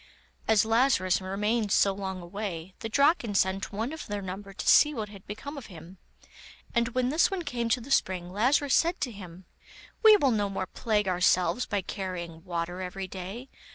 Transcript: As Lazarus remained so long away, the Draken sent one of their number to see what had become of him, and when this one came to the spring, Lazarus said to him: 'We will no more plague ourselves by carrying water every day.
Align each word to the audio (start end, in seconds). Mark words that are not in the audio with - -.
As 0.47 0.65
Lazarus 0.65 1.21
remained 1.21 1.71
so 1.71 1.93
long 1.93 2.21
away, 2.23 2.73
the 2.79 2.89
Draken 2.89 3.35
sent 3.35 3.71
one 3.71 3.93
of 3.93 4.07
their 4.07 4.23
number 4.23 4.51
to 4.51 4.67
see 4.67 4.95
what 4.95 5.09
had 5.09 5.27
become 5.27 5.59
of 5.59 5.67
him, 5.67 5.99
and 6.73 6.87
when 6.95 7.09
this 7.09 7.29
one 7.29 7.43
came 7.43 7.69
to 7.69 7.79
the 7.81 7.91
spring, 7.91 8.31
Lazarus 8.31 8.73
said 8.73 8.99
to 9.01 9.11
him: 9.11 9.45
'We 10.01 10.17
will 10.17 10.31
no 10.31 10.49
more 10.49 10.65
plague 10.65 11.07
ourselves 11.07 11.67
by 11.67 11.81
carrying 11.83 12.43
water 12.43 12.81
every 12.81 13.07
day. 13.07 13.49